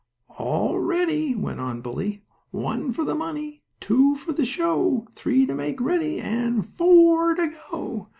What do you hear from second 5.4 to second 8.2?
to make ready and FOUR to go!"